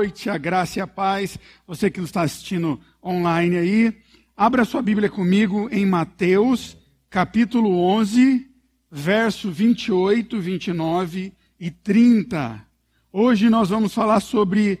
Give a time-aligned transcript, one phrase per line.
[0.00, 1.38] noite, a graça e a paz.
[1.66, 3.98] Você que nos está assistindo online aí,
[4.34, 6.74] abra sua Bíblia comigo em Mateus,
[7.10, 8.48] capítulo 11,
[8.90, 12.66] verso 28, 29 e 30.
[13.12, 14.80] Hoje nós vamos falar sobre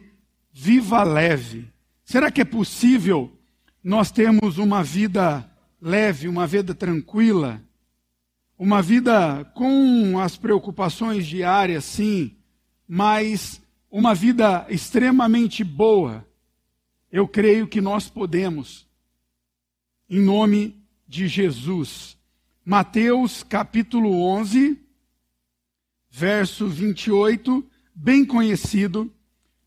[0.50, 1.68] viva leve.
[2.02, 3.30] Será que é possível
[3.84, 5.46] nós termos uma vida
[5.82, 7.60] leve, uma vida tranquila?
[8.58, 12.36] Uma vida com as preocupações diárias, sim,
[12.88, 13.59] mas
[13.90, 16.24] uma vida extremamente boa,
[17.10, 18.86] eu creio que nós podemos,
[20.08, 22.16] em nome de Jesus.
[22.64, 24.78] Mateus capítulo 11,
[26.08, 29.12] verso 28, bem conhecido,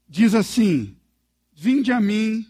[0.08, 0.96] diz assim:
[1.52, 2.48] Vinde a mim,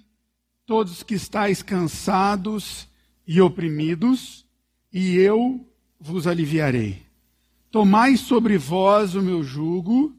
[0.67, 2.87] todos que estáis cansados
[3.25, 4.45] e oprimidos,
[4.91, 5.67] e eu
[5.99, 7.01] vos aliviarei.
[7.71, 10.15] Tomai sobre vós o meu jugo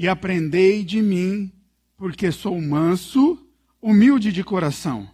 [0.00, 1.52] e aprendei de mim,
[1.94, 3.38] porque sou manso,
[3.82, 5.06] humilde de coração,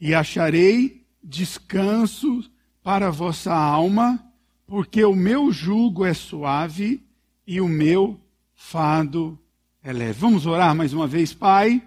[0.00, 2.42] e acharei descanso
[2.82, 4.20] para vossa alma,
[4.66, 7.00] porque o meu jugo é suave
[7.46, 8.20] e o meu
[8.52, 9.38] fado
[9.80, 10.18] é leve.
[10.18, 11.80] Vamos orar mais uma vez, Pai.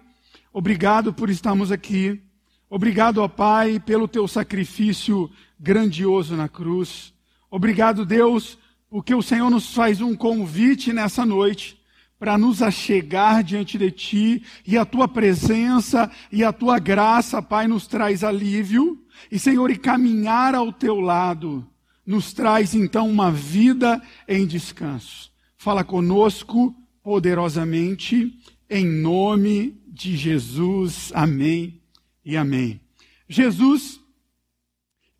[0.50, 2.18] Obrigado por estarmos aqui.
[2.70, 7.12] Obrigado, ó Pai, pelo teu sacrifício grandioso na cruz.
[7.50, 8.56] Obrigado, Deus,
[8.88, 11.77] porque o Senhor nos faz um convite nessa noite
[12.18, 17.68] para nos achegar diante de Ti, e a Tua presença e a Tua graça, Pai,
[17.68, 21.66] nos traz alívio, e Senhor, e caminhar ao Teu lado,
[22.04, 25.30] nos traz então uma vida em descanso.
[25.56, 28.36] Fala conosco poderosamente,
[28.68, 31.12] em nome de Jesus.
[31.14, 31.80] Amém
[32.24, 32.80] e amém.
[33.28, 34.00] Jesus,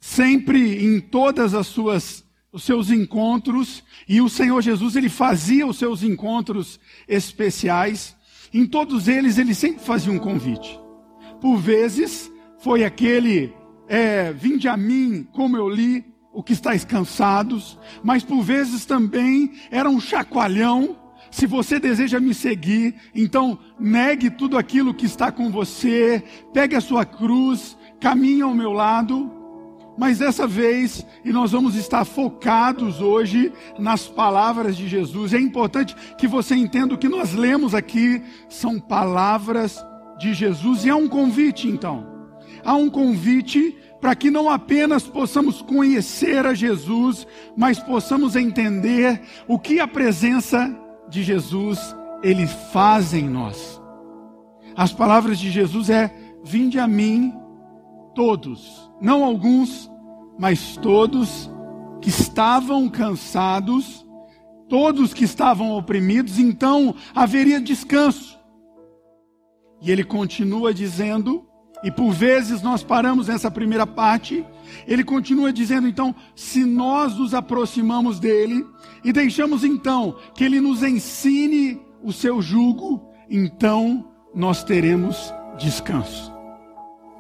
[0.00, 5.78] sempre em todas as suas os seus encontros, e o Senhor Jesus, ele fazia os
[5.78, 8.16] seus encontros especiais.
[8.52, 10.78] Em todos eles, ele sempre fazia um convite.
[11.40, 13.52] Por vezes, foi aquele,
[13.86, 19.52] é, vinde a mim, como eu li, o que estáis cansados, mas por vezes também
[19.70, 20.96] era um chacoalhão.
[21.30, 26.22] Se você deseja me seguir, então negue tudo aquilo que está com você,
[26.54, 29.37] pegue a sua cruz, caminhe ao meu lado,
[29.98, 35.34] mas dessa vez, e nós vamos estar focados hoje nas palavras de Jesus.
[35.34, 39.84] É importante que você entenda o que nós lemos aqui são palavras
[40.16, 42.06] de Jesus e há um convite então.
[42.64, 47.26] Há um convite para que não apenas possamos conhecer a Jesus,
[47.56, 50.72] mas possamos entender o que a presença
[51.08, 53.82] de Jesus ele faz em nós.
[54.76, 57.34] As palavras de Jesus é: "Vinde a mim
[58.18, 59.88] todos" não alguns,
[60.36, 61.48] mas todos
[62.00, 64.04] que estavam cansados,
[64.68, 68.38] todos que estavam oprimidos, então haveria descanso.
[69.80, 71.46] E ele continua dizendo,
[71.84, 74.44] e por vezes nós paramos nessa primeira parte,
[74.86, 78.66] ele continua dizendo então, se nós nos aproximamos dele
[79.04, 86.37] e deixamos então que ele nos ensine o seu jugo, então nós teremos descanso.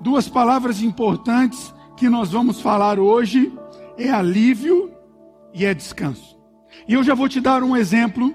[0.00, 3.52] Duas palavras importantes que nós vamos falar hoje
[3.96, 4.92] é alívio
[5.52, 6.38] e é descanso.
[6.86, 8.34] E eu já vou te dar um exemplo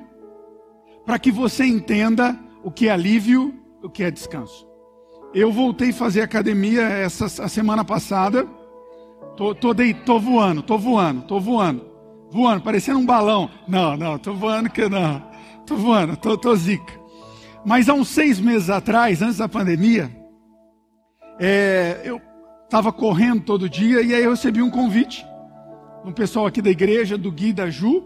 [1.06, 4.68] para que você entenda o que é alívio, o que é descanso.
[5.34, 8.48] Eu voltei a fazer academia essa a semana passada.
[9.36, 11.86] Tô, tô, dei, tô voando, tô voando, tô voando.
[12.30, 13.50] Voando, parecendo um balão.
[13.68, 15.24] Não, não, tô voando que não.
[15.66, 16.94] Tô voando, tô, tô zica.
[17.66, 20.12] Mas há uns seis meses atrás, antes da pandemia,
[21.40, 22.22] é, eu
[22.66, 25.26] estava correndo todo dia e aí eu recebi um convite
[26.06, 28.04] um pessoal aqui da igreja, do Gui da Ju,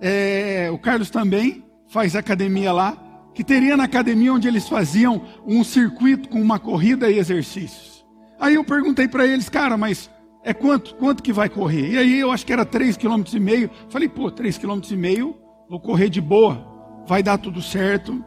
[0.00, 2.96] é, o Carlos também faz academia lá,
[3.34, 8.04] que teria na academia onde eles faziam um circuito com uma corrida e exercícios.
[8.40, 10.10] Aí eu perguntei para eles, cara, mas
[10.42, 11.92] é quanto, quanto que vai correr?
[11.92, 13.70] E aí eu acho que era 3,5 km.
[13.90, 15.34] Falei, pô, 3,5 km,
[15.68, 16.66] vou correr de boa,
[17.06, 18.24] vai dar tudo certo.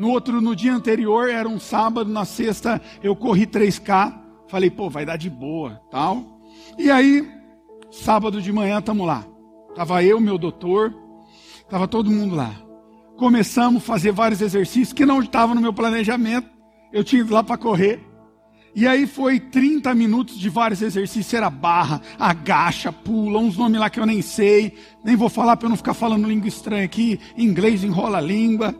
[0.00, 4.18] No outro, no dia anterior, era um sábado, na sexta eu corri 3K.
[4.48, 6.40] Falei, pô, vai dar de boa, tal.
[6.78, 7.30] E aí,
[7.90, 9.26] sábado de manhã, estamos lá.
[9.74, 10.94] Tava eu, meu doutor,
[11.68, 12.50] tava todo mundo lá.
[13.18, 16.48] Começamos a fazer vários exercícios que não estavam no meu planejamento.
[16.90, 18.00] Eu tinha ido lá para correr.
[18.74, 23.90] E aí foi 30 minutos de vários exercícios, era barra, agacha, pula, uns nomes lá
[23.90, 27.20] que eu nem sei, nem vou falar para eu não ficar falando língua estranha aqui,
[27.36, 28.74] inglês enrola a língua.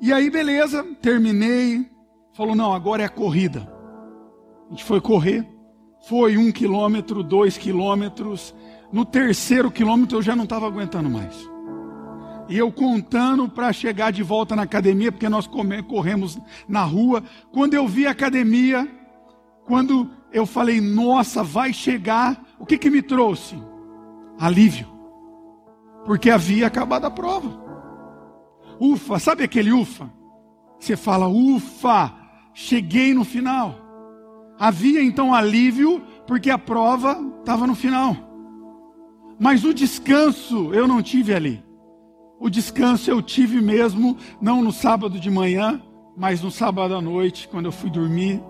[0.00, 1.88] E aí, beleza, terminei.
[2.32, 3.68] Falou, não, agora é a corrida.
[4.66, 5.46] A gente foi correr.
[6.08, 8.54] Foi um quilômetro, dois quilômetros.
[8.92, 11.34] No terceiro quilômetro eu já não estava aguentando mais.
[12.48, 17.22] E eu contando para chegar de volta na academia, porque nós corremos na rua.
[17.52, 18.88] Quando eu vi a academia,
[19.66, 23.54] quando eu falei, nossa, vai chegar, o que que me trouxe?
[24.38, 24.86] Alívio.
[26.06, 27.67] Porque havia acabado a prova.
[28.80, 30.10] Ufa, sabe aquele ufa?
[30.78, 32.14] Você fala, ufa,
[32.54, 33.74] cheguei no final.
[34.58, 38.16] Havia então alívio, porque a prova estava no final.
[39.38, 41.62] Mas o descanso eu não tive ali.
[42.40, 45.82] O descanso eu tive mesmo, não no sábado de manhã,
[46.16, 48.42] mas no sábado à noite, quando eu fui dormir.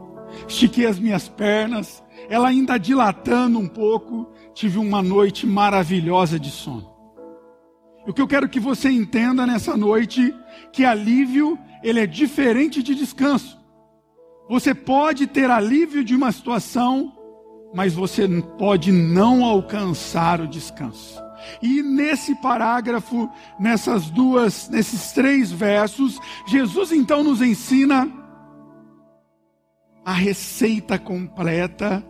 [0.46, 6.97] Estiquei as minhas pernas, ela ainda dilatando um pouco, tive uma noite maravilhosa de sono.
[8.08, 10.34] O que eu quero que você entenda nessa noite,
[10.72, 13.58] que alívio, ele é diferente de descanso.
[14.48, 17.12] Você pode ter alívio de uma situação,
[17.74, 18.26] mas você
[18.56, 21.22] pode não alcançar o descanso.
[21.60, 23.28] E nesse parágrafo,
[23.60, 28.10] nessas duas, nesses três versos, Jesus então nos ensina
[30.02, 32.02] a receita completa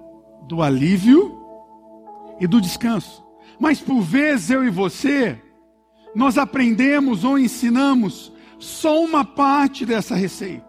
[0.47, 1.37] do alívio
[2.39, 3.21] e do descanso.
[3.59, 5.43] Mas por vezes eu e você,
[6.15, 10.67] nós aprendemos ou ensinamos só uma parte dessa receita.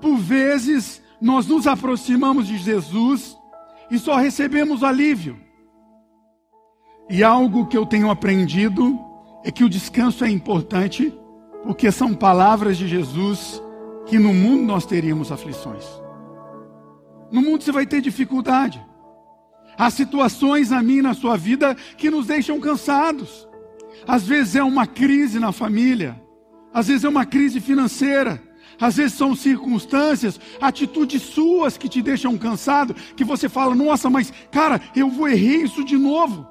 [0.00, 3.36] Por vezes nós nos aproximamos de Jesus
[3.90, 5.38] e só recebemos alívio.
[7.08, 8.98] E algo que eu tenho aprendido
[9.44, 11.12] é que o descanso é importante,
[11.62, 13.62] porque são palavras de Jesus
[14.06, 15.84] que no mundo nós teríamos aflições.
[17.30, 18.84] No mundo você vai ter dificuldade.
[19.76, 23.48] Há situações minha e na sua vida que nos deixam cansados.
[24.06, 26.20] Às vezes é uma crise na família,
[26.72, 28.42] às vezes é uma crise financeira,
[28.80, 34.32] às vezes são circunstâncias, atitudes suas que te deixam cansado, que você fala: "Nossa, mas
[34.50, 36.46] cara, eu vou errei isso de novo".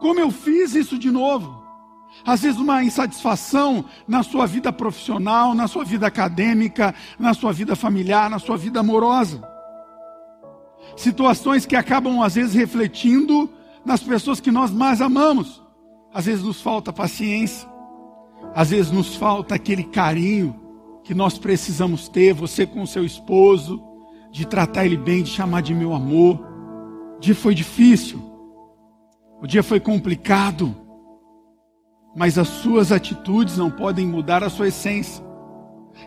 [0.00, 1.64] Como eu fiz isso de novo?
[2.24, 7.74] Às vezes uma insatisfação na sua vida profissional, na sua vida acadêmica, na sua vida
[7.74, 9.42] familiar, na sua vida amorosa.
[10.96, 13.50] Situações que acabam às vezes refletindo
[13.84, 15.63] nas pessoas que nós mais amamos.
[16.14, 17.68] Às vezes nos falta paciência,
[18.54, 20.54] às vezes nos falta aquele carinho
[21.02, 23.82] que nós precisamos ter, você com seu esposo,
[24.30, 26.38] de tratar ele bem, de chamar de meu amor.
[27.16, 28.22] O dia foi difícil,
[29.42, 30.72] o dia foi complicado,
[32.14, 35.24] mas as suas atitudes não podem mudar a sua essência.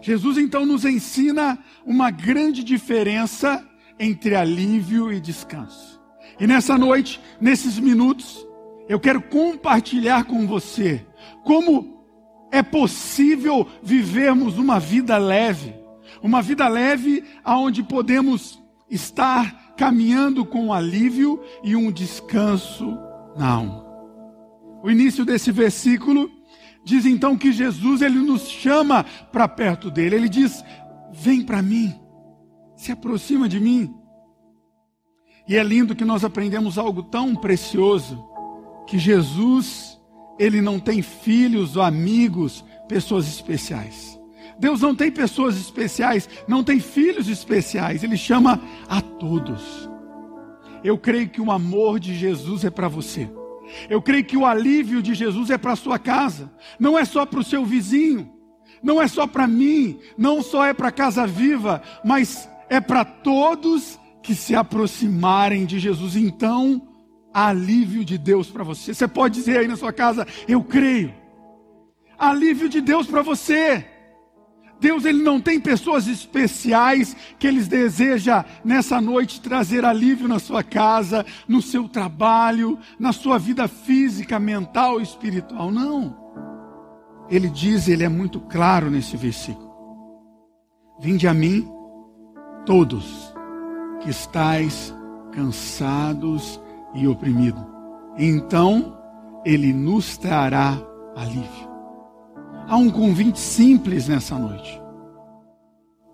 [0.02, 3.62] Jesus então nos ensina uma grande diferença
[4.00, 6.02] entre alívio e descanso.
[6.40, 8.47] E nessa noite, nesses minutos,
[8.88, 11.06] eu quero compartilhar com você
[11.44, 11.98] como
[12.52, 15.76] é possível vivermos uma vida leve,
[16.22, 22.98] uma vida leve aonde podemos estar caminhando com alívio e um descanso
[23.38, 23.86] não.
[24.84, 26.32] O início desse versículo
[26.84, 30.16] diz então que Jesus ele nos chama para perto dele.
[30.16, 30.64] Ele diz:
[31.12, 31.94] "Vem para mim.
[32.76, 33.94] Se aproxima de mim."
[35.48, 38.24] E é lindo que nós aprendemos algo tão precioso,
[38.88, 40.00] que Jesus,
[40.40, 44.18] ele não tem filhos ou amigos, pessoas especiais.
[44.58, 49.88] Deus não tem pessoas especiais, não tem filhos especiais, ele chama a todos.
[50.84, 53.30] Eu creio que o amor de Jesus é para você.
[53.90, 56.50] Eu creio que o alívio de Jesus é para sua casa.
[56.80, 58.32] Não é só para o seu vizinho.
[58.82, 60.00] Não é só para mim.
[60.18, 61.82] Não só é para casa viva.
[62.06, 66.16] Mas é para todos que se aproximarem de Jesus.
[66.16, 66.87] Então,
[67.38, 68.96] alívio de Deus para você.
[68.96, 71.14] Você pode dizer aí na sua casa: Eu creio.
[72.18, 73.86] Alívio de Deus para você.
[74.80, 80.64] Deus ele não tem pessoas especiais que ele deseja nessa noite trazer alívio na sua
[80.64, 85.72] casa, no seu trabalho, na sua vida física, mental e espiritual.
[85.72, 86.16] Não.
[87.30, 89.68] Ele diz, ele é muito claro nesse versículo.
[91.00, 91.68] Vinde a mim
[92.66, 93.34] todos
[94.02, 94.94] que estais
[95.32, 96.60] cansados
[96.98, 97.64] e oprimidos.
[98.18, 98.98] Então
[99.46, 100.78] ele nos trará
[101.16, 101.68] alívio.
[102.68, 104.82] Há um convite simples nessa noite.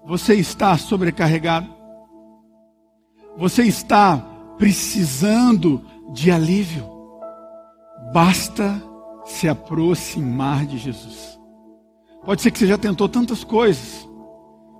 [0.06, 1.68] Você está sobrecarregado?
[3.38, 4.18] Você está
[4.58, 6.86] precisando de alívio?
[8.14, 8.80] Basta
[9.26, 11.40] se aproximar de Jesus.
[12.24, 14.08] Pode ser que você já tentou tantas coisas.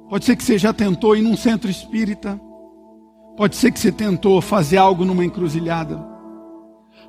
[0.10, 2.40] Pode ser que você já tentou ir num centro espírita.
[3.36, 6.14] Pode ser que você tentou fazer algo numa encruzilhada.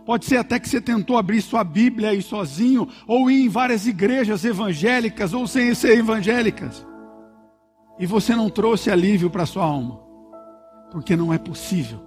[0.06, 3.86] Pode ser até que você tentou abrir sua Bíblia aí sozinho, ou ir em várias
[3.86, 6.86] igrejas evangélicas, ou sem ser evangélicas.
[7.98, 10.00] E você não trouxe alívio para sua alma,
[10.90, 12.00] porque não é possível.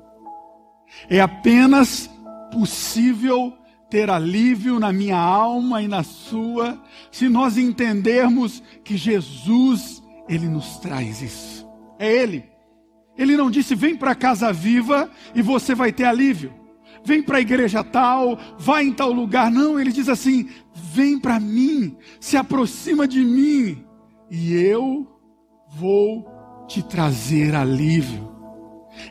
[1.09, 2.09] É apenas
[2.51, 3.53] possível
[3.89, 6.79] ter alívio na minha alma e na sua,
[7.11, 11.67] se nós entendermos que Jesus, Ele nos traz isso.
[11.97, 12.56] É Ele.
[13.17, 16.53] Ele não disse, vem para casa viva e você vai ter alívio.
[17.03, 19.49] Vem para a igreja tal, vai em tal lugar.
[19.49, 23.81] Não, ele diz assim: vem para mim, se aproxima de mim,
[24.29, 25.07] e eu
[25.69, 26.27] vou
[26.67, 28.29] te trazer alívio.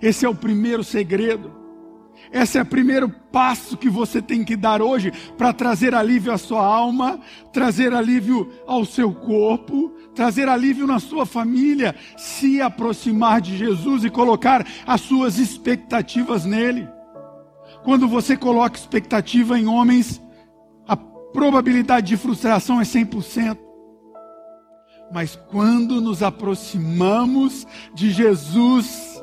[0.02, 1.55] Esse é o primeiro segredo.
[2.32, 6.38] Esse é o primeiro passo que você tem que dar hoje para trazer alívio à
[6.38, 7.20] sua alma,
[7.52, 14.10] trazer alívio ao seu corpo, trazer alívio na sua família, se aproximar de Jesus e
[14.10, 16.88] colocar as suas expectativas nele.
[17.84, 20.20] Quando você coloca expectativa em homens,
[20.88, 23.58] a probabilidade de frustração é 100%.
[25.12, 27.64] Mas quando nos aproximamos
[27.94, 29.22] de Jesus,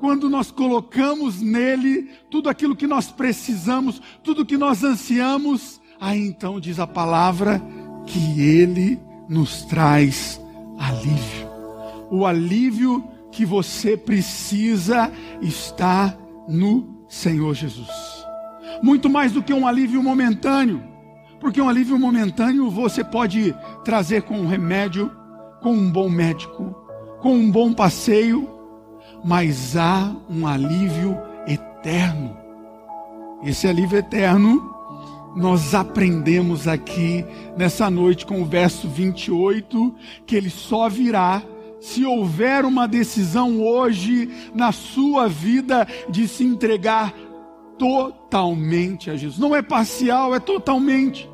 [0.00, 6.58] quando nós colocamos nele tudo aquilo que nós precisamos, tudo que nós ansiamos, aí então
[6.58, 7.62] diz a palavra
[8.06, 10.40] que ele nos traz
[10.78, 11.50] alívio.
[12.10, 16.16] O alívio que você precisa está
[16.48, 17.90] no Senhor Jesus.
[18.82, 20.82] Muito mais do que um alívio momentâneo,
[21.38, 23.54] porque um alívio momentâneo você pode
[23.84, 25.12] trazer com um remédio,
[25.60, 26.74] com um bom médico,
[27.20, 28.59] com um bom passeio,
[29.24, 32.36] mas há um alívio eterno.
[33.42, 34.70] Esse alívio eterno
[35.34, 37.24] nós aprendemos aqui
[37.56, 39.94] nessa noite com o verso 28
[40.26, 41.42] que ele só virá
[41.80, 47.14] se houver uma decisão hoje na sua vida de se entregar
[47.78, 49.38] totalmente a Jesus.
[49.38, 51.29] Não é parcial, é totalmente.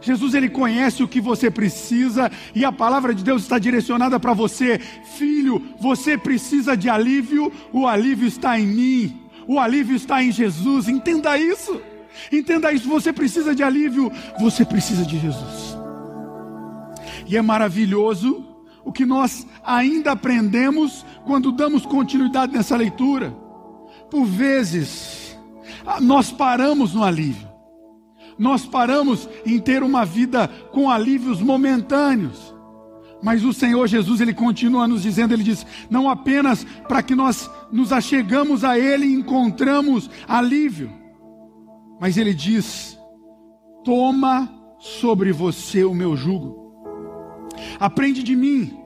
[0.00, 4.32] Jesus ele conhece o que você precisa e a palavra de Deus está direcionada para
[4.32, 4.78] você.
[5.16, 9.20] Filho, você precisa de alívio, o alívio está em mim.
[9.48, 10.88] O alívio está em Jesus.
[10.88, 11.80] Entenda isso.
[12.32, 15.76] Entenda isso, você precisa de alívio, você precisa de Jesus.
[17.26, 18.44] E é maravilhoso
[18.84, 23.30] o que nós ainda aprendemos quando damos continuidade nessa leitura.
[24.10, 25.36] Por vezes,
[26.00, 27.45] nós paramos no alívio
[28.38, 32.54] nós paramos em ter uma vida com alívios momentâneos.
[33.22, 37.50] Mas o Senhor Jesus, ele continua nos dizendo, ele diz, não apenas para que nós
[37.72, 40.92] nos achegamos a ele e encontramos alívio,
[41.98, 42.98] mas ele diz:
[43.84, 46.66] toma sobre você o meu jugo.
[47.80, 48.78] Aprende de mim.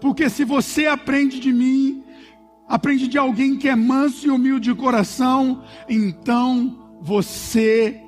[0.00, 2.02] Porque se você aprende de mim,
[2.68, 8.03] aprende de alguém que é manso e humilde de coração, então você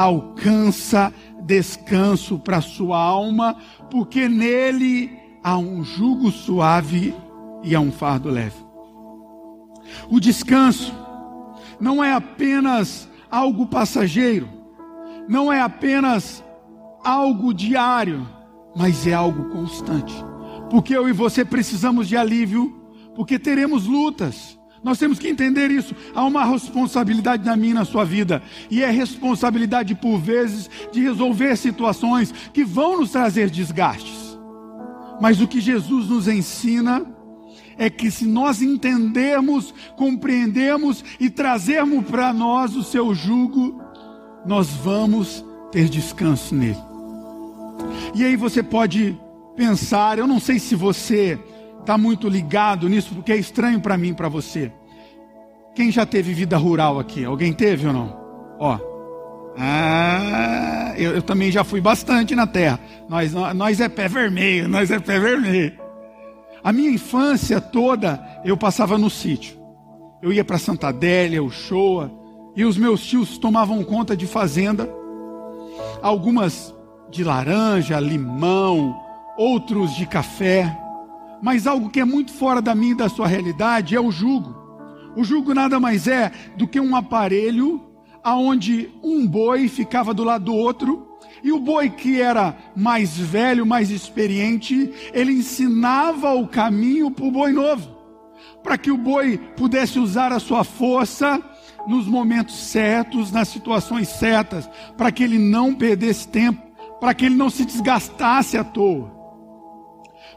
[0.00, 3.54] alcança descanso para sua alma,
[3.90, 5.12] porque nele
[5.44, 7.14] há um jugo suave
[7.62, 8.56] e há um fardo leve.
[10.10, 10.94] O descanso
[11.78, 14.48] não é apenas algo passageiro,
[15.28, 16.42] não é apenas
[17.04, 18.26] algo diário,
[18.74, 20.14] mas é algo constante.
[20.70, 22.74] Porque eu e você precisamos de alívio,
[23.14, 25.94] porque teremos lutas nós temos que entender isso.
[26.14, 28.42] Há uma responsabilidade na minha e na sua vida.
[28.70, 34.38] E é responsabilidade, por vezes, de resolver situações que vão nos trazer desgastes.
[35.20, 37.04] Mas o que Jesus nos ensina
[37.76, 43.80] é que se nós entendermos, compreendermos e trazermos para nós o seu jugo,
[44.46, 46.76] nós vamos ter descanso nele.
[48.14, 49.18] E aí você pode
[49.56, 51.38] pensar, eu não sei se você
[51.80, 54.72] está muito ligado nisso, porque é estranho para mim, para você.
[55.74, 57.24] Quem já teve vida rural aqui?
[57.24, 58.16] Alguém teve ou não?
[58.58, 58.78] Ó.
[59.58, 62.78] Ah, eu, eu também já fui bastante na terra.
[63.08, 65.78] Nós, nós é pé vermelho, nós é pé vermelho.
[66.62, 69.58] A minha infância toda eu passava no sítio.
[70.22, 72.10] Eu ia para Santa Adélia, Uchoa,
[72.54, 74.88] e os meus tios tomavam conta de fazenda.
[76.02, 76.74] Algumas
[77.10, 79.00] de laranja, limão,
[79.36, 80.76] outros de café.
[81.42, 84.54] Mas algo que é muito fora da minha e da sua realidade é o jugo.
[85.16, 87.80] O jugo nada mais é do que um aparelho
[88.22, 91.10] aonde um boi ficava do lado do outro
[91.42, 97.30] e o boi que era mais velho, mais experiente, ele ensinava o caminho para o
[97.30, 97.96] boi novo,
[98.62, 101.42] para que o boi pudesse usar a sua força
[101.86, 106.60] nos momentos certos, nas situações certas, para que ele não perdesse tempo,
[107.00, 109.19] para que ele não se desgastasse à toa.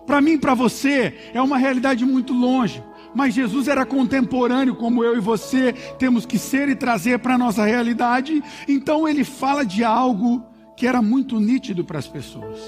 [0.05, 2.83] Para mim, para você, é uma realidade muito longe.
[3.15, 7.37] Mas Jesus era contemporâneo, como eu e você temos que ser e trazer para a
[7.37, 8.43] nossa realidade.
[8.67, 10.43] Então ele fala de algo
[10.75, 12.59] que era muito nítido para as pessoas.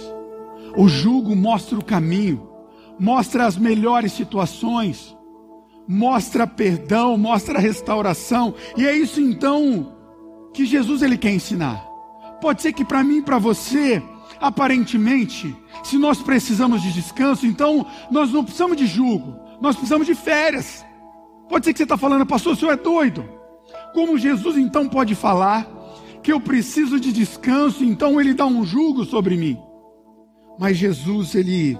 [0.77, 2.48] O jugo mostra o caminho,
[3.00, 5.18] mostra as melhores situações,
[5.88, 8.54] mostra perdão, mostra restauração.
[8.77, 9.94] E é isso então
[10.54, 11.84] que Jesus ele quer ensinar.
[12.39, 14.01] Pode ser que para mim e para você,
[14.39, 20.15] aparentemente, se nós precisamos de descanso, então nós não precisamos de julgo, nós precisamos de
[20.15, 20.86] férias.
[21.50, 23.24] Pode ser que você está falando, pastor, o senhor é doido.
[23.94, 25.67] Como Jesus então pode falar
[26.22, 29.58] que eu preciso de descanso, então ele dá um jugo sobre mim?
[30.58, 31.77] Mas Jesus, ele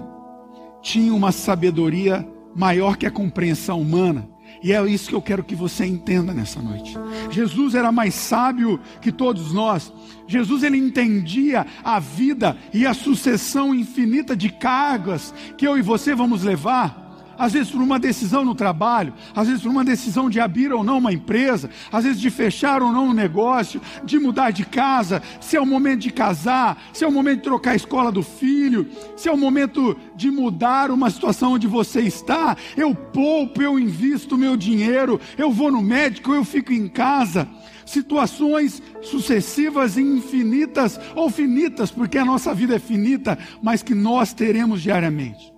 [0.82, 4.28] tinha uma sabedoria maior que a compreensão humana.
[4.62, 6.94] E é isso que eu quero que você entenda nessa noite.
[7.30, 9.92] Jesus era mais sábio que todos nós.
[10.26, 16.14] Jesus ele entendia a vida e a sucessão infinita de cargas que eu e você
[16.14, 17.05] vamos levar
[17.38, 20.82] às vezes por uma decisão no trabalho, às vezes por uma decisão de abrir ou
[20.82, 25.22] não uma empresa, às vezes de fechar ou não um negócio, de mudar de casa,
[25.40, 28.22] se é o momento de casar, se é o momento de trocar a escola do
[28.22, 33.78] filho, se é o momento de mudar uma situação onde você está, eu poupo, eu
[33.78, 37.48] invisto meu dinheiro, eu vou no médico, eu fico em casa.
[37.84, 44.32] Situações sucessivas e infinitas, ou finitas, porque a nossa vida é finita, mas que nós
[44.32, 45.55] teremos diariamente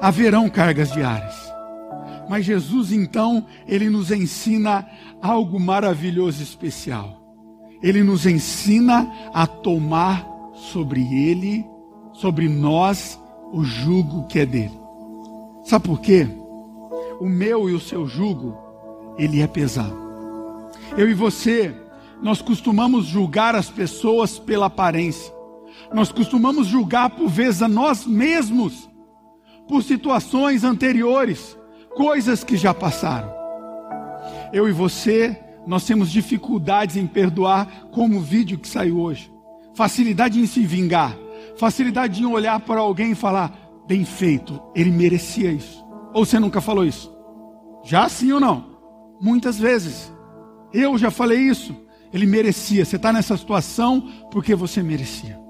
[0.00, 1.52] haverão cargas diárias.
[2.28, 4.86] Mas Jesus então, ele nos ensina
[5.20, 7.20] algo maravilhoso e especial.
[7.82, 11.64] Ele nos ensina a tomar sobre ele,
[12.12, 13.20] sobre nós,
[13.52, 14.78] o jugo que é dele.
[15.64, 16.26] Sabe por quê?
[17.20, 18.56] O meu e o seu jugo,
[19.18, 20.00] ele é pesado.
[20.96, 21.74] Eu e você,
[22.22, 25.32] nós costumamos julgar as pessoas pela aparência.
[25.92, 28.88] Nós costumamos julgar por vezes a nós mesmos
[29.68, 31.56] por situações anteriores,
[31.94, 33.32] coisas que já passaram.
[34.52, 39.32] Eu e você, nós temos dificuldades em perdoar, como o vídeo que saiu hoje.
[39.74, 41.16] Facilidade em se vingar,
[41.56, 43.52] facilidade em olhar para alguém e falar:
[43.86, 45.84] bem feito, ele merecia isso.
[46.12, 47.12] Ou você nunca falou isso?
[47.82, 48.64] Já sim ou não?
[49.20, 50.12] Muitas vezes.
[50.72, 51.74] Eu já falei isso.
[52.12, 52.84] Ele merecia.
[52.84, 55.41] Você está nessa situação porque você merecia.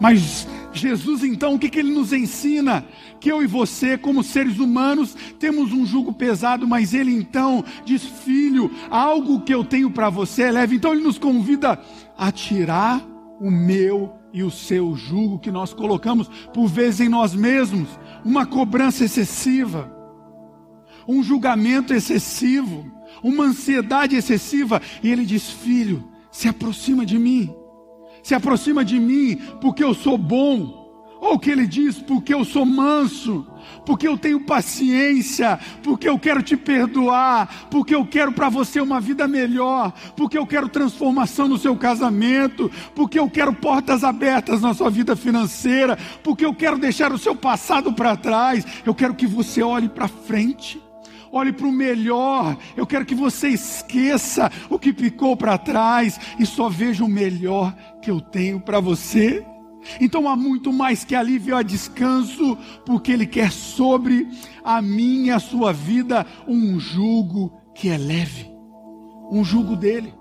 [0.00, 2.84] Mas Jesus, então, o que, que ele nos ensina?
[3.20, 8.04] Que eu e você, como seres humanos, temos um jugo pesado, mas ele então diz:
[8.04, 10.76] Filho, algo que eu tenho para você é leve.
[10.76, 11.80] Então ele nos convida
[12.16, 13.04] a tirar
[13.40, 17.88] o meu e o seu jugo que nós colocamos por vezes em nós mesmos,
[18.24, 19.92] uma cobrança excessiva,
[21.08, 22.84] um julgamento excessivo,
[23.22, 24.80] uma ansiedade excessiva.
[25.02, 27.52] E ele diz: Filho, se aproxima de mim
[28.22, 30.78] se aproxima de mim porque eu sou bom.
[31.20, 33.44] Ou que ele diz, porque eu sou manso,
[33.84, 39.00] porque eu tenho paciência, porque eu quero te perdoar, porque eu quero para você uma
[39.00, 44.72] vida melhor, porque eu quero transformação no seu casamento, porque eu quero portas abertas na
[44.72, 49.26] sua vida financeira, porque eu quero deixar o seu passado para trás, eu quero que
[49.26, 50.80] você olhe para frente
[51.32, 52.56] olhe para o melhor.
[52.76, 57.74] Eu quero que você esqueça o que ficou para trás e só veja o melhor
[58.02, 59.44] que eu tenho para você.
[60.00, 64.28] Então há muito mais que alívio a descanso, porque Ele quer sobre
[64.62, 68.50] a minha, a sua vida, um jugo que é leve,
[69.30, 70.12] um jugo dele.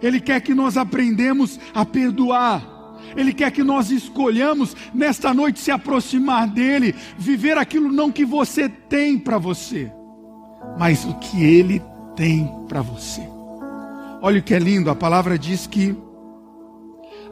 [0.00, 2.70] Ele quer que nós aprendemos a perdoar.
[3.16, 8.68] Ele quer que nós escolhamos nesta noite se aproximar dele, viver aquilo não que você
[8.68, 9.92] tem para você,
[10.78, 11.82] mas o que Ele
[12.16, 13.22] tem para você.
[14.20, 15.96] Olha o que é lindo, a palavra diz que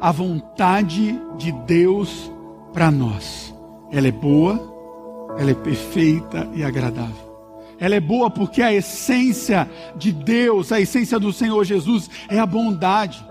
[0.01, 2.33] a vontade de Deus
[2.73, 3.55] para nós,
[3.93, 7.31] ela é boa, ela é perfeita e agradável.
[7.79, 12.47] Ela é boa porque a essência de Deus, a essência do Senhor Jesus é a
[12.47, 13.25] bondade.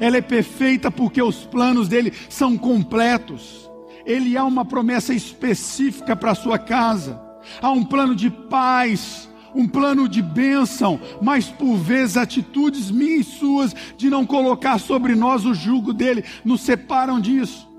[0.00, 3.70] Ela é perfeita porque os planos dele são completos.
[4.06, 7.20] Ele há uma promessa específica para a sua casa.
[7.60, 13.30] Há um plano de paz, um plano de bênção, mas por vezes atitudes minhas e
[13.30, 17.70] suas de não colocar sobre nós o jugo dele nos separam disso.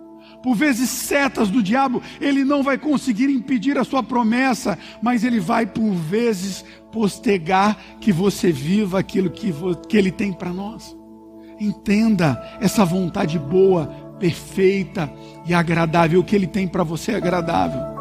[0.44, 5.40] Por vezes setas do diabo, ele não vai conseguir impedir a sua promessa, mas ele
[5.40, 9.54] vai por vezes postergar que você viva aquilo que,
[9.88, 10.96] que ele tem para nós.
[11.58, 13.88] Entenda essa vontade boa,
[14.20, 15.10] perfeita
[15.46, 17.93] e agradável, o que ele tem para você é agradável.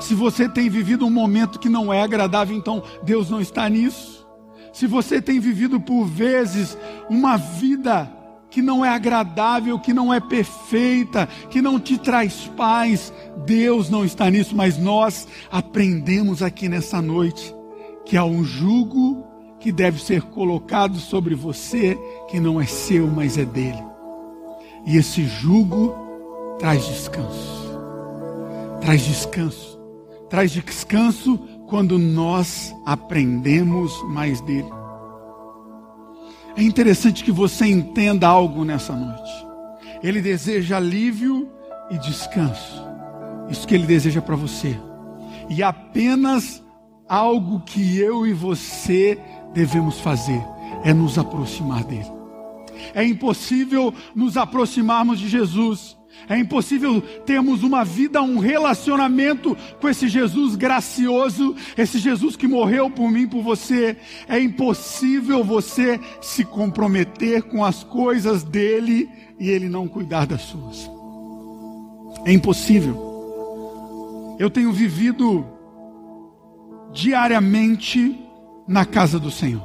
[0.00, 4.26] Se você tem vivido um momento que não é agradável, então Deus não está nisso.
[4.72, 6.76] Se você tem vivido por vezes
[7.08, 8.10] uma vida
[8.50, 13.12] que não é agradável, que não é perfeita, que não te traz paz,
[13.46, 17.54] Deus não está nisso, mas nós aprendemos aqui nessa noite
[18.04, 19.26] que há um jugo
[19.58, 23.82] que deve ser colocado sobre você, que não é seu, mas é dele.
[24.84, 25.94] E esse jugo
[26.58, 27.62] traz descanso.
[28.80, 29.71] Traz descanso
[30.32, 31.36] traz descanso
[31.68, 34.72] quando nós aprendemos mais dele.
[36.56, 39.30] É interessante que você entenda algo nessa noite.
[40.02, 41.50] Ele deseja alívio
[41.90, 42.82] e descanso.
[43.50, 44.74] Isso que ele deseja para você.
[45.50, 46.62] E apenas
[47.06, 49.20] algo que eu e você
[49.52, 50.42] devemos fazer
[50.82, 52.10] é nos aproximar dele.
[52.94, 55.96] É impossível nos aproximarmos de Jesus.
[56.28, 62.90] É impossível termos uma vida, um relacionamento com esse Jesus gracioso, esse Jesus que morreu
[62.90, 63.96] por mim, por você.
[64.28, 70.90] É impossível você se comprometer com as coisas dele e ele não cuidar das suas.
[72.24, 73.10] É impossível.
[74.38, 75.44] Eu tenho vivido
[76.92, 78.16] diariamente
[78.66, 79.62] na casa do Senhor.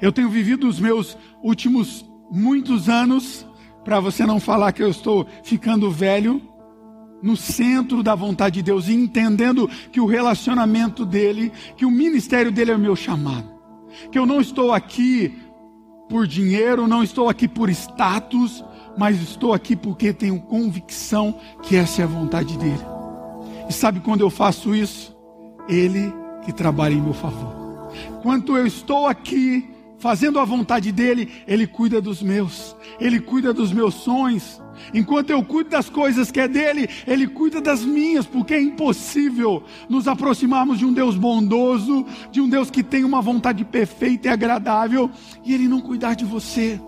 [0.00, 3.46] Eu tenho vivido os meus últimos muitos anos,
[3.84, 6.40] para você não falar que eu estou ficando velho,
[7.22, 12.50] no centro da vontade de Deus e entendendo que o relacionamento dele, que o ministério
[12.50, 13.48] dele é o meu chamado.
[14.10, 15.36] Que eu não estou aqui
[16.08, 18.64] por dinheiro, não estou aqui por status,
[18.96, 22.84] mas estou aqui porque tenho convicção que essa é a vontade dele.
[23.68, 25.16] E sabe quando eu faço isso?
[25.68, 26.12] Ele
[26.44, 27.90] que trabalha em meu favor.
[28.22, 29.68] Quanto eu estou aqui
[30.00, 34.60] fazendo a vontade dele, ele cuida dos meus, ele cuida dos meus sonhos.
[34.94, 39.62] Enquanto eu cuido das coisas que é dele, ele cuida das minhas, porque é impossível
[39.88, 44.30] nos aproximarmos de um Deus bondoso, de um Deus que tem uma vontade perfeita e
[44.30, 45.10] agradável,
[45.44, 46.80] e ele não cuidar de você.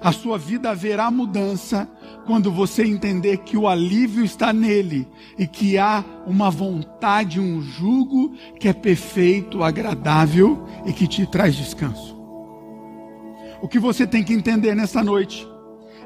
[0.00, 1.88] A sua vida haverá mudança
[2.26, 8.32] quando você entender que o alívio está nele e que há uma vontade, um jugo
[8.58, 12.16] que é perfeito, agradável e que te traz descanso.
[13.60, 15.46] O que você tem que entender nessa noite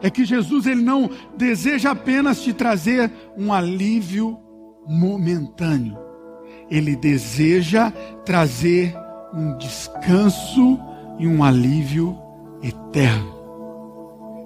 [0.03, 4.39] é que Jesus ele não deseja apenas te trazer um alívio
[4.87, 5.97] momentâneo.
[6.71, 7.91] Ele deseja
[8.25, 8.95] trazer
[9.33, 10.79] um descanso
[11.19, 12.17] e um alívio
[12.63, 13.36] eterno.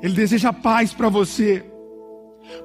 [0.02, 1.64] Ele deseja paz para você.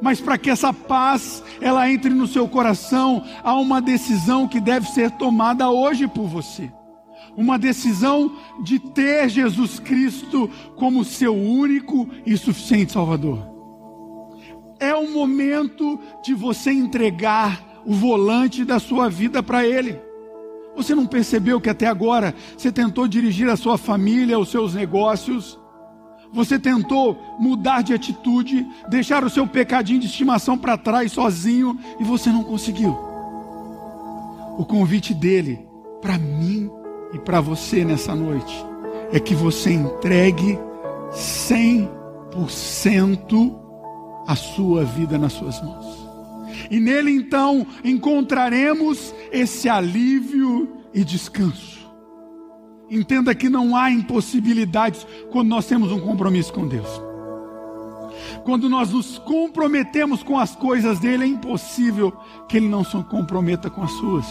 [0.01, 4.87] Mas para que essa paz ela entre no seu coração, há uma decisão que deve
[4.89, 6.71] ser tomada hoje por você.
[7.35, 8.31] Uma decisão
[8.63, 13.39] de ter Jesus Cristo como seu único e suficiente Salvador.
[14.79, 19.99] É o momento de você entregar o volante da sua vida para Ele.
[20.75, 25.57] Você não percebeu que até agora você tentou dirigir a sua família, os seus negócios,
[26.35, 32.03] você tentou mudar de atitude, deixar o seu pecadinho de estimação para trás sozinho e
[32.03, 32.91] você não conseguiu.
[34.57, 35.65] O convite dele
[36.01, 36.69] para mim
[37.13, 38.53] e para você nessa noite
[39.13, 40.59] é que você entregue
[41.13, 43.55] 100%
[44.27, 46.05] a sua vida nas suas mãos.
[46.69, 51.74] E nele então encontraremos esse alívio e descanso.
[52.89, 56.87] Entenda que não há impossibilidades quando nós temos um compromisso com Deus.
[58.43, 62.11] Quando nós nos comprometemos com as coisas dele, é impossível
[62.47, 64.25] que ele não se comprometa com as suas.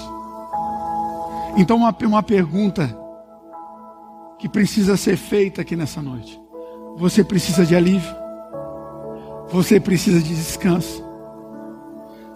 [1.56, 2.96] Então, uma, uma pergunta
[4.38, 6.40] que precisa ser feita aqui nessa noite:
[6.96, 8.14] Você precisa de alívio?
[9.50, 11.04] Você precisa de descanso?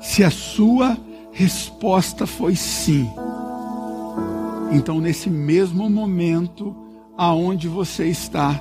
[0.00, 0.96] Se a sua
[1.32, 3.08] resposta foi sim,
[4.70, 6.74] então, nesse mesmo momento,
[7.16, 8.54] aonde você está,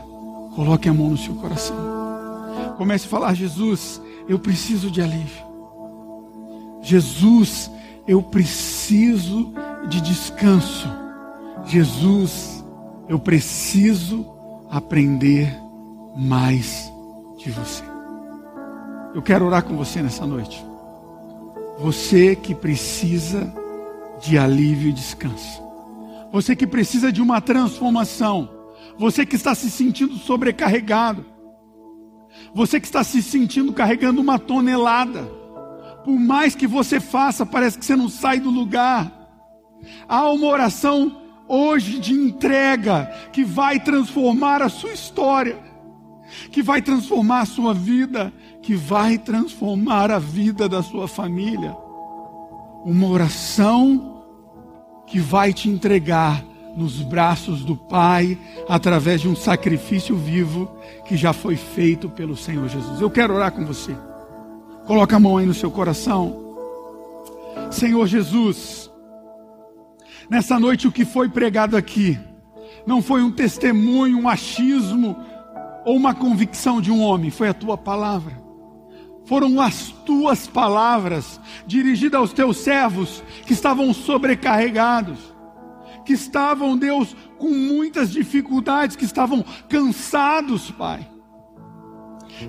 [0.55, 1.75] coloque a mão no seu coração.
[2.77, 5.45] Comece a falar: Jesus, eu preciso de alívio.
[6.81, 7.69] Jesus,
[8.07, 9.53] eu preciso
[9.89, 10.87] de descanso.
[11.65, 12.63] Jesus,
[13.09, 14.25] eu preciso
[14.69, 15.53] aprender
[16.15, 16.91] mais
[17.37, 17.83] de você.
[19.13, 20.65] Eu quero orar com você nessa noite.
[21.79, 23.53] Você que precisa
[24.21, 25.66] de alívio e descanso.
[26.31, 28.49] Você que precisa de uma transformação.
[28.97, 31.25] Você que está se sentindo sobrecarregado.
[32.53, 35.23] Você que está se sentindo carregando uma tonelada.
[36.03, 39.11] Por mais que você faça, parece que você não sai do lugar.
[40.07, 45.57] Há uma oração hoje de entrega que vai transformar a sua história,
[46.51, 51.75] que vai transformar a sua vida, que vai transformar a vida da sua família.
[52.83, 54.16] Uma oração
[55.07, 56.43] que vai te entregar
[56.75, 58.37] nos braços do Pai
[58.69, 60.69] através de um sacrifício vivo
[61.05, 63.01] que já foi feito pelo Senhor Jesus.
[63.01, 63.95] Eu quero orar com você.
[64.85, 66.45] Coloca a mão aí no seu coração.
[67.71, 68.91] Senhor Jesus,
[70.29, 72.19] nessa noite o que foi pregado aqui
[72.85, 75.17] não foi um testemunho, um achismo
[75.83, 78.46] ou uma convicção de um homem, foi a tua palavra
[79.27, 85.19] foram as tuas palavras dirigidas aos teus servos que estavam sobrecarregados,
[86.05, 91.05] que estavam, Deus, com muitas dificuldades, que estavam cansados, Pai.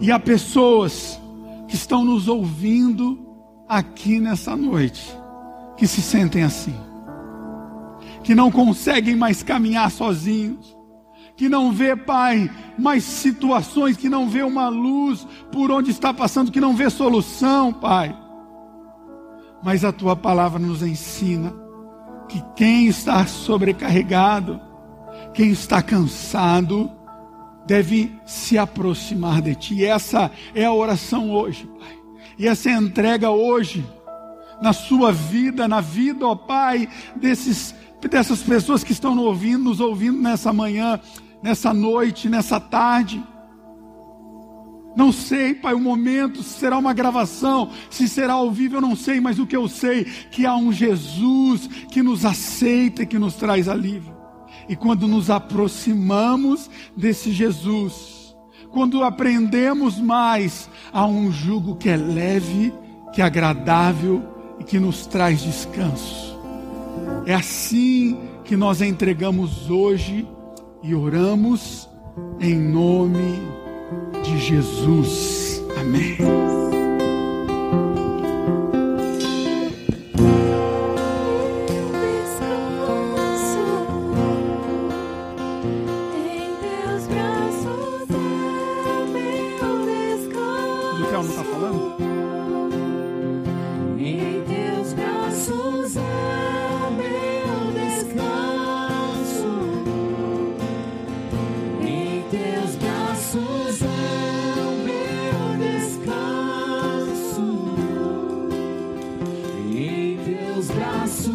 [0.01, 1.21] E há pessoas
[1.67, 3.27] que estão nos ouvindo
[3.69, 5.05] aqui nessa noite,
[5.77, 6.77] que se sentem assim,
[8.23, 10.78] que não conseguem mais caminhar sozinhos,
[11.39, 16.51] que não vê, Pai, mais situações, que não vê uma luz por onde está passando,
[16.51, 18.15] que não vê solução, Pai.
[19.63, 21.55] Mas a tua palavra nos ensina
[22.29, 24.61] que quem está sobrecarregado,
[25.33, 26.91] quem está cansado,
[27.65, 29.85] deve se aproximar de ti.
[29.85, 31.99] Essa é a oração hoje, Pai.
[32.37, 33.87] E essa é a entrega hoje
[34.61, 39.81] na sua vida, na vida, ó Pai, desses dessas pessoas que estão nos ouvindo, nos
[39.81, 41.01] ouvindo nessa manhã
[41.43, 43.23] nessa noite, nessa tarde.
[44.97, 48.97] Não sei, Pai, o momento, se será uma gravação, se será ao vivo, eu não
[48.97, 53.19] sei, mas o que eu sei, que há um Jesus que nos aceita e que
[53.19, 54.17] nos traz alívio.
[54.69, 58.37] E quando nos aproximamos desse Jesus,
[58.71, 62.73] quando aprendemos mais, há um jugo que é leve,
[63.13, 64.23] que é agradável
[64.59, 66.37] e que nos traz descanso.
[67.25, 70.27] É assim que nós entregamos hoje
[70.83, 71.89] e oramos
[72.41, 73.41] em nome
[74.23, 75.63] de Jesus.
[75.79, 76.17] Amém.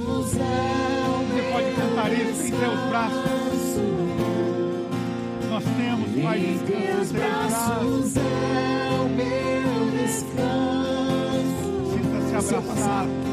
[0.06, 3.24] Você pode cantar isso em teus braços.
[5.50, 11.24] Nós temos, Pai, em teus braços é o meu descanso.
[11.94, 13.33] Sinta-se abraçado.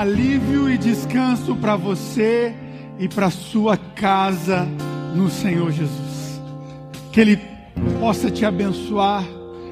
[0.00, 2.52] Alívio e descanso para você
[2.98, 4.66] e para sua casa
[5.14, 6.40] no Senhor Jesus.
[7.12, 7.40] Que Ele
[8.00, 9.24] possa te abençoar,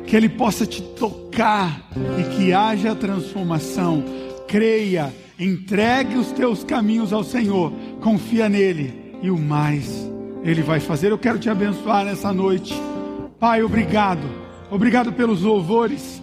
[0.07, 4.05] que Ele possa te tocar e que haja transformação.
[4.47, 10.09] Creia, entregue os teus caminhos ao Senhor, confia nele e o mais
[10.45, 11.11] Ele vai fazer.
[11.11, 12.75] Eu quero te abençoar nessa noite.
[13.41, 14.23] Pai, obrigado.
[14.71, 16.23] Obrigado pelos louvores.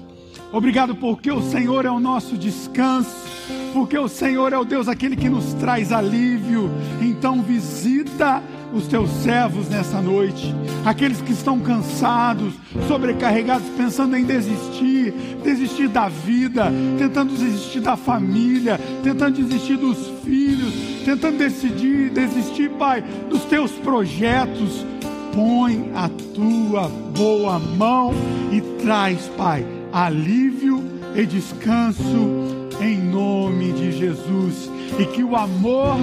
[0.53, 5.15] Obrigado porque o Senhor é o nosso descanso porque o Senhor é o Deus aquele
[5.15, 6.69] que nos traz alívio.
[7.01, 8.41] Então visita
[8.73, 10.53] os teus servos nessa noite,
[10.85, 12.53] aqueles que estão cansados,
[12.87, 15.11] sobrecarregados, pensando em desistir,
[15.43, 23.03] desistir da vida, tentando desistir da família, tentando desistir dos filhos, tentando decidir, desistir, Pai,
[23.29, 24.85] dos teus projetos.
[25.33, 28.13] Põe a tua boa mão
[28.51, 30.83] e traz, Pai, alívio
[31.15, 34.69] e descanso em nome de Jesus.
[34.97, 35.97] E que o amor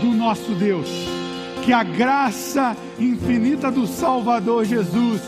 [0.00, 0.88] do nosso Deus,
[1.64, 5.20] que a graça infinita do Salvador Jesus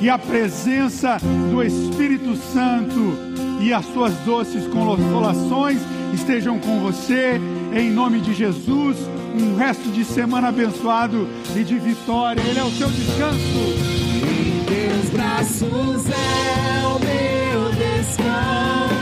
[0.00, 1.18] e a presença
[1.50, 5.80] do Espírito Santo e as suas doces consolações
[6.12, 7.40] estejam com você,
[7.72, 8.96] em nome de Jesus.
[9.34, 12.42] Um resto de semana abençoado e de vitória.
[12.42, 13.38] Ele é o seu descanso.
[13.38, 19.01] Em teus braços é o meu descanso.